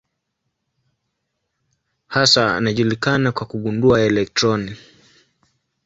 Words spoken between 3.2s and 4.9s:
kwa kugundua elektroni.